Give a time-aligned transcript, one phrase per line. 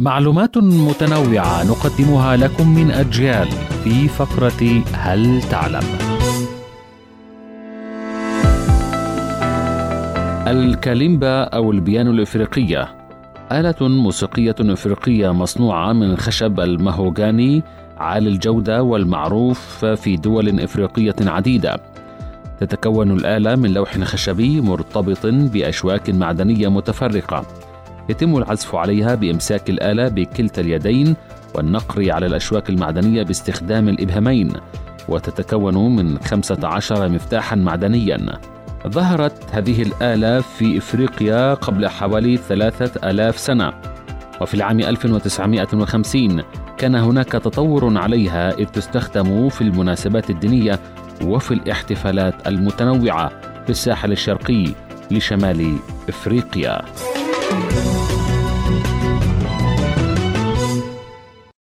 [0.00, 3.48] معلومات متنوعة نقدمها لكم من أجيال
[3.84, 5.82] في فقرة هل تعلم؟
[10.48, 12.88] الكاليمبا أو البيانو الإفريقية
[13.52, 17.62] آلة موسيقية إفريقية مصنوعة من خشب المهوغاني
[17.96, 21.80] عالي الجودة والمعروف في دول إفريقية عديدة.
[22.60, 27.46] تتكون الآلة من لوح خشبي مرتبط بأشواك معدنية متفرقة.
[28.08, 31.16] يتم العزف عليها بإمساك الآلة بكلتا اليدين
[31.54, 34.52] والنقر على الأشواك المعدنية باستخدام الإبهامين
[35.08, 38.38] وتتكون من 15 مفتاحا معدنيا
[38.88, 43.72] ظهرت هذه الآلة في إفريقيا قبل حوالي ثلاثة آلاف سنة
[44.40, 46.42] وفي العام 1950
[46.78, 50.78] كان هناك تطور عليها إذ تستخدم في المناسبات الدينية
[51.24, 53.28] وفي الاحتفالات المتنوعة
[53.64, 54.66] في الساحل الشرقي
[55.10, 55.76] لشمال
[56.08, 56.82] إفريقيا.